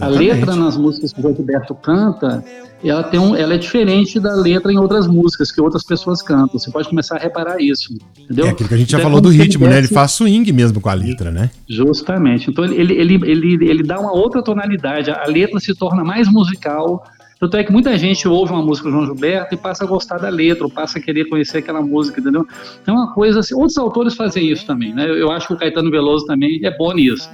A 0.00 0.08
letra 0.08 0.56
nas 0.56 0.76
músicas 0.76 1.12
que 1.12 1.18
o 1.20 1.22
João 1.22 1.34
Gilberto 1.34 1.74
canta, 1.74 2.44
ela, 2.84 3.02
tem 3.02 3.20
um, 3.20 3.36
ela 3.36 3.54
é 3.54 3.58
diferente 3.58 4.18
da 4.18 4.34
letra 4.34 4.72
em 4.72 4.78
outras 4.78 5.06
músicas 5.06 5.52
que 5.52 5.60
outras 5.60 5.84
pessoas 5.84 6.20
cantam. 6.20 6.58
Você 6.58 6.70
pode 6.70 6.88
começar 6.88 7.16
a 7.16 7.18
reparar 7.18 7.60
isso, 7.60 7.94
entendeu? 8.18 8.46
É 8.46 8.50
aquilo 8.50 8.68
que 8.68 8.74
a 8.74 8.78
gente 8.78 8.90
já 8.90 8.98
Então, 8.98 9.10
falou 9.10 9.20
do 9.20 9.28
ritmo, 9.28 9.66
né? 9.66 9.78
Ele 9.78 9.88
faz 9.88 10.12
swing 10.12 10.50
mesmo 10.52 10.80
com 10.80 10.88
a 10.88 10.94
letra, 10.94 11.30
né? 11.30 11.50
Justamente. 11.68 12.50
Então 12.50 12.64
ele, 12.64 12.76
ele, 12.76 13.14
ele, 13.14 13.30
ele, 13.30 13.68
ele 13.68 13.82
dá 13.82 14.00
uma 14.00 14.12
outra 14.12 14.42
tonalidade. 14.42 15.10
A 15.10 15.26
letra 15.26 15.60
se 15.60 15.74
torna 15.74 16.02
mais 16.04 16.28
musical. 16.28 17.04
Tanto 17.38 17.56
é 17.56 17.64
que 17.64 17.72
muita 17.72 17.98
gente 17.98 18.28
ouve 18.28 18.52
uma 18.52 18.62
música 18.62 18.88
do 18.88 18.92
João 18.92 19.06
Gilberto 19.06 19.54
e 19.54 19.58
passa 19.58 19.82
a 19.82 19.86
gostar 19.86 20.18
da 20.18 20.28
letra, 20.28 20.62
ou 20.62 20.70
passa 20.70 21.00
a 21.00 21.02
querer 21.02 21.24
conhecer 21.24 21.58
aquela 21.58 21.82
música, 21.82 22.20
entendeu? 22.20 22.46
Então 22.80 22.94
é 22.94 22.98
uma 22.98 23.12
coisa 23.12 23.40
assim. 23.40 23.52
Outros 23.54 23.76
autores 23.78 24.14
fazem 24.14 24.48
isso 24.48 24.64
também, 24.64 24.94
né? 24.94 25.08
Eu, 25.08 25.16
eu 25.16 25.30
acho 25.32 25.48
que 25.48 25.54
o 25.54 25.56
Caetano 25.56 25.90
Veloso 25.90 26.24
também 26.24 26.60
é 26.64 26.76
bom 26.76 26.92
nisso. 26.92 27.28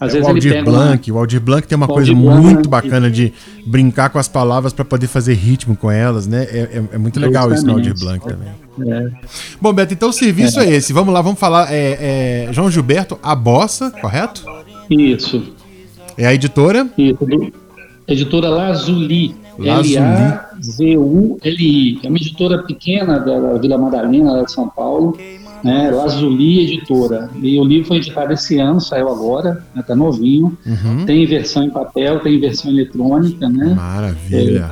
Às 0.00 0.10
É, 0.10 0.12
vezes 0.14 0.26
o 0.26 0.30
ele 0.30 0.38
Aldir 0.38 0.52
pega 0.52 0.70
uma- 0.70 0.78
Blanc, 0.86 1.12
o 1.12 1.18
Aldir 1.18 1.40
Blanc 1.40 1.68
tem 1.68 1.76
uma 1.76 1.86
coisa 1.86 2.12
Blanc, 2.12 2.42
muito 2.42 2.68
bacana 2.68 3.08
de 3.10 3.32
brincar 3.64 4.10
com 4.10 4.18
as 4.18 4.26
palavras 4.26 4.72
para 4.72 4.84
poder 4.84 5.06
fazer 5.06 5.34
ritmo 5.34 5.76
com 5.76 5.88
elas, 5.90 6.26
né? 6.26 6.44
É, 6.50 6.58
é- 6.58 6.84
é 6.94 6.98
muito 6.98 7.20
legal 7.20 7.52
isso 7.52 7.64
no 7.64 7.72
Aldir 7.74 7.94
Blanc 7.98 8.26
também. 8.26 8.48
É. 8.92 9.08
Bom, 9.60 9.72
Beto, 9.72 9.94
então 9.94 10.08
o 10.08 10.12
serviço 10.12 10.58
é, 10.58 10.68
esse. 10.68 10.92
Vamos 10.92 11.14
lá, 11.14 11.22
vamos 11.22 11.38
falar. 11.38 11.72
É, 11.72 12.46
é 12.48 12.52
João 12.52 12.68
Gilberto, 12.70 13.16
a 13.22 13.36
bossa, 13.36 13.92
correto? 13.92 14.44
Isso. 14.90 15.44
É 16.18 16.26
a 16.26 16.34
editora. 16.34 16.88
Isso, 16.98 17.18
editora 18.08 18.48
Lazuli. 18.48 19.36
Lazuli. 19.56 19.96
L-A-Z-U-L-I. 19.96 22.00
É 22.02 22.08
uma 22.08 22.16
editora 22.18 22.58
pequena 22.64 23.20
da 23.20 23.38
da 23.38 23.54
Vila 23.58 23.78
Madalena, 23.78 24.32
lá 24.32 24.42
de 24.42 24.50
São 24.52 24.68
Paulo. 24.68 25.16
Né? 25.64 25.90
Lazuli 25.90 26.60
Editora. 26.60 27.30
E 27.40 27.58
o 27.58 27.64
livro 27.64 27.88
foi 27.88 27.96
editado 27.96 28.32
esse 28.34 28.58
ano, 28.58 28.80
saiu 28.80 29.08
agora, 29.08 29.64
né? 29.74 29.82
tá 29.82 29.96
novinho. 29.96 30.56
Uhum. 30.66 31.06
Tem 31.06 31.24
versão 31.26 31.64
em 31.64 31.70
papel, 31.70 32.20
tem 32.20 32.38
versão 32.38 32.70
eletrônica, 32.70 33.48
né? 33.48 33.74
Maravilha. 33.74 34.70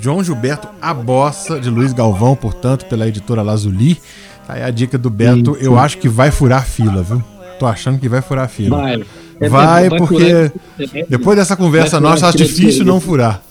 João 0.00 0.24
Gilberto, 0.24 0.68
a 0.80 0.94
bossa, 0.94 1.60
de 1.60 1.68
Luiz 1.68 1.92
Galvão, 1.92 2.34
portanto, 2.34 2.86
pela 2.86 3.06
editora 3.06 3.42
Lazuli. 3.42 3.98
Tá 4.46 4.54
aí 4.54 4.62
a 4.62 4.70
dica 4.70 4.96
do 4.96 5.10
Beto. 5.10 5.56
Eu 5.60 5.78
acho 5.78 5.98
que 5.98 6.08
vai 6.08 6.30
furar 6.30 6.64
fila, 6.64 7.02
viu? 7.02 7.22
Tô 7.58 7.66
achando 7.66 7.98
que 7.98 8.08
vai 8.08 8.22
furar 8.22 8.48
fila. 8.48 8.78
Vai. 8.78 9.04
É, 9.40 9.48
Vai, 9.48 9.88
vai 9.88 9.98
porque 9.98 10.14
furar- 10.14 10.52
é, 10.96 11.04
depois 11.08 11.36
dessa 11.36 11.56
conversa 11.56 12.00
nossa, 12.00 12.28
acho 12.28 12.38
difícil 12.38 12.84
não 12.84 13.00
furar. 13.00 13.42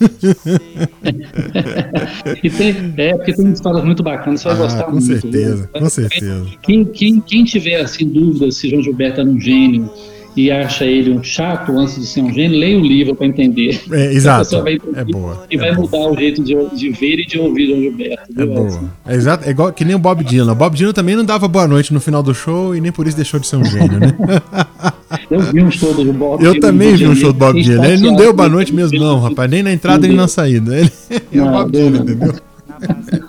E 2.42 2.50
tem, 2.50 2.92
é, 2.96 3.14
porque 3.16 3.32
tem 3.34 3.50
histórias 3.52 3.84
muito 3.84 4.02
bacanas, 4.02 4.40
você 4.40 4.48
vai 4.48 4.56
Ah, 4.56 4.60
gostar 4.60 4.84
com 4.84 4.92
muito. 4.92 5.06
certeza, 5.06 5.56
viu? 5.72 5.80
com 5.82 5.88
certeza. 5.90 6.46
Quem, 6.62 6.84
quem, 6.84 7.20
quem 7.20 7.44
tiver 7.44 7.80
assim, 7.80 8.08
dúvidas 8.08 8.56
se 8.56 8.68
João 8.68 8.82
Gilberto 8.82 9.20
era 9.20 9.28
um 9.28 9.40
gênio 9.40 9.90
e 10.36 10.50
acha 10.50 10.84
ele 10.84 11.10
um 11.12 11.22
chato 11.22 11.70
antes 11.78 11.94
de 11.94 12.06
ser 12.06 12.20
um 12.22 12.32
gênio, 12.32 12.58
leia 12.58 12.76
o 12.78 12.82
livro 12.82 13.14
para 13.14 13.26
entender. 13.26 13.80
É, 13.92 14.12
exato. 14.12 14.56
entender 14.56 14.80
É 14.96 15.04
boa. 15.04 15.46
E 15.50 15.54
é 15.56 15.58
vai 15.58 15.74
boa. 15.74 15.86
mudar 15.86 16.10
o 16.10 16.16
jeito 16.16 16.42
de, 16.42 16.54
de 16.76 16.90
ver 16.90 17.20
e 17.20 17.26
de 17.26 17.38
ouvir 17.38 17.66
João 17.68 17.80
Gilberto. 17.80 18.22
É 18.40 18.46
boa. 18.46 18.90
É 19.06 19.14
exato, 19.14 19.46
é 19.46 19.50
igual 19.50 19.72
que 19.72 19.84
nem 19.84 19.94
o 19.94 19.98
Bob 19.98 20.24
Dylan. 20.24 20.52
O 20.52 20.56
Bob 20.56 20.76
Dylan 20.76 20.92
também 20.92 21.14
não 21.16 21.24
dava 21.24 21.46
boa 21.46 21.68
noite 21.68 21.92
no 21.94 22.00
final 22.00 22.22
do 22.22 22.34
show 22.34 22.74
e 22.74 22.80
nem 22.80 22.90
por 22.90 23.06
isso 23.06 23.16
deixou 23.16 23.38
de 23.38 23.46
ser 23.46 23.56
um 23.56 23.64
gênio, 23.64 24.00
né? 24.00 24.12
Eu 25.30 25.40
vi 25.40 25.62
um 25.62 25.70
show 25.70 25.94
do 25.94 26.12
Bob 26.12 26.42
Eu 26.44 26.52
Dylan 26.52 26.60
também 26.60 26.94
vi 26.94 27.06
um 27.06 27.14
show 27.14 27.32
do 27.32 27.38
Bob 27.38 27.62
Dylan. 27.62 27.86
Ele 27.86 28.02
não 28.02 28.16
deu 28.16 28.32
boa 28.32 28.48
noite 28.48 28.74
mesmo, 28.74 28.98
não, 28.98 29.20
rapaz. 29.20 29.50
Nem 29.50 29.62
na 29.62 29.72
entrada 29.72 30.00
nem 30.00 30.10
deu. 30.10 30.16
na 30.16 30.28
saída. 30.28 30.76
Ele 30.76 30.90
é 31.32 31.42
o 31.42 31.50
Bob 31.50 31.70
Dylan, 31.72 31.98
entendeu? 31.98 32.34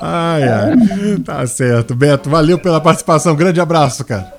Ai, 0.00 0.42
ai. 0.44 0.76
Tá 1.24 1.46
certo. 1.46 1.94
Beto, 1.94 2.28
valeu 2.30 2.58
pela 2.58 2.80
participação. 2.80 3.34
Grande 3.34 3.60
abraço, 3.60 4.04
cara. 4.04 4.32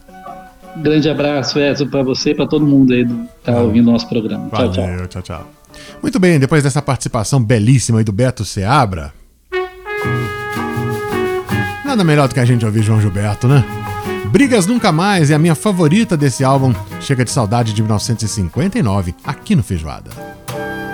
Grande 0.77 1.09
abraço, 1.09 1.59
Edson, 1.59 1.87
para 1.87 2.03
você 2.03 2.31
e 2.31 2.35
para 2.35 2.47
todo 2.47 2.65
mundo 2.65 2.93
aí 2.93 3.05
que 3.05 3.13
tá 3.43 3.59
ouvindo 3.59 3.89
o 3.89 3.91
nosso 3.91 4.07
programa. 4.07 4.49
Tchau, 4.49 4.71
tchau. 4.71 4.85
Valeu, 4.85 5.07
tchau, 5.07 5.21
tchau. 5.21 5.51
Muito 6.01 6.19
bem, 6.19 6.39
depois 6.39 6.63
dessa 6.63 6.81
participação 6.81 7.43
belíssima 7.43 7.99
aí 7.99 8.03
do 8.03 8.11
Beto 8.11 8.45
Seabra. 8.45 9.13
Nada 11.83 12.03
melhor 12.03 12.27
do 12.27 12.33
que 12.33 12.39
a 12.39 12.45
gente 12.45 12.65
ouvir 12.65 12.83
João 12.83 13.01
Gilberto, 13.01 13.47
né? 13.47 13.63
Brigas 14.31 14.67
Nunca 14.67 14.91
Mais 14.91 15.31
é 15.31 15.35
a 15.35 15.39
minha 15.39 15.55
favorita 15.55 16.15
desse 16.15 16.43
álbum. 16.43 16.73
Chega 17.01 17.25
de 17.25 17.31
saudade 17.31 17.73
de 17.73 17.81
1959, 17.81 19.15
aqui 19.23 19.55
no 19.55 19.63
Feijoada. 19.63 20.11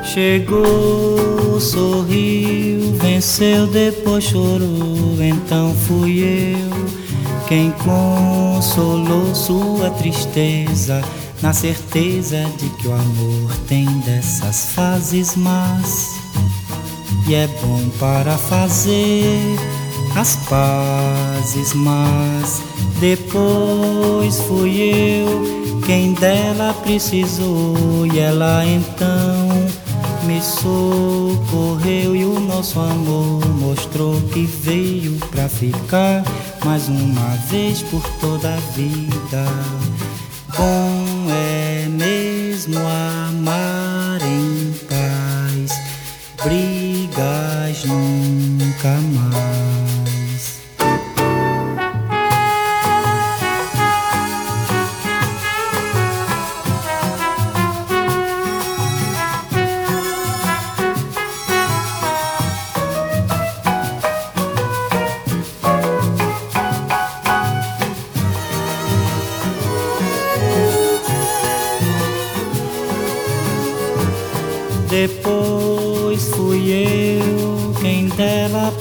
Chegou, 0.04 1.60
sorriu, 1.60 2.94
venceu, 2.94 3.68
depois 3.68 4.24
chorou. 4.24 5.18
Então 5.22 5.76
fui 5.76 6.20
eu 6.20 7.06
quem 7.48 7.72
consolou 7.72 9.36
sua 9.36 9.92
tristeza, 9.92 11.02
na 11.42 11.54
certeza 11.54 12.44
de 12.58 12.70
que 12.70 12.88
o 12.88 12.94
amor 12.94 13.56
tem 13.68 13.86
dessas 14.00 14.74
fases 14.74 15.36
más. 15.36 16.16
E 17.28 17.36
é 17.36 17.48
bom 17.62 17.90
para 18.00 18.38
fazer 18.38 19.58
as 20.16 20.38
pazes, 20.48 21.74
mas 21.74 22.64
depois 23.06 24.40
fui 24.48 24.82
eu 24.82 25.80
quem 25.86 26.14
dela 26.14 26.74
precisou 26.74 28.08
e 28.12 28.18
ela 28.18 28.66
então 28.66 29.48
me 30.24 30.42
socorreu 30.42 32.16
e 32.16 32.26
o 32.26 32.40
nosso 32.40 32.80
amor 32.80 33.46
mostrou 33.60 34.20
que 34.34 34.46
veio 34.46 35.20
pra 35.30 35.48
ficar 35.48 36.24
mais 36.66 36.88
uma 36.88 37.36
vez 37.48 37.84
por 37.84 38.02
toda 38.20 38.52
a 38.52 38.60
vida 38.76 39.46
com 40.56 41.30
ela. 41.30 41.56
mesmo 41.90 42.80
amar 42.80 43.15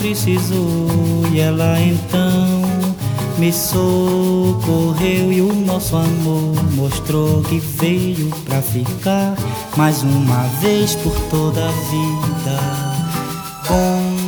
precisou 0.05 0.87
e 1.33 1.41
ela 1.41 1.81
então 1.81 2.63
me 3.39 3.51
socorreu 3.51 5.33
e 5.33 5.41
o 5.41 5.51
nosso 5.55 5.97
amor 5.97 6.63
mostrou 6.75 7.43
que 7.45 7.59
veio 7.59 8.29
pra 8.45 8.61
ficar 8.61 9.35
mais 9.79 10.03
uma 10.03 10.43
vez 10.61 10.95
por 10.97 11.19
toda 11.31 11.65
a 11.67 11.71
vida. 11.71 12.61
Bom 13.67 14.24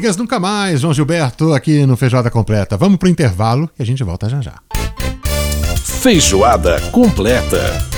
Brigas 0.00 0.16
nunca 0.16 0.40
mais, 0.40 0.80
João 0.80 0.94
Gilberto, 0.94 1.52
aqui 1.52 1.84
no 1.84 1.94
Feijoada 1.94 2.30
Completa. 2.30 2.74
Vamos 2.74 2.96
pro 2.96 3.06
intervalo 3.06 3.68
e 3.78 3.82
a 3.82 3.84
gente 3.84 4.02
volta 4.02 4.30
já 4.30 4.40
já. 4.40 4.54
Feijoada 6.00 6.80
completa. 6.90 7.89